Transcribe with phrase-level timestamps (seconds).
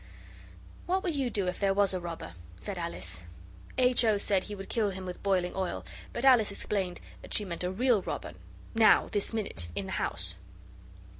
[0.87, 3.21] 'What would you do if there was a robber?' said Alice.
[3.77, 4.03] H.
[4.03, 4.17] O.
[4.17, 7.69] said he would kill him with boiling oil; but Alice explained that she meant a
[7.69, 8.33] real robber
[8.73, 10.37] now this minute in the house.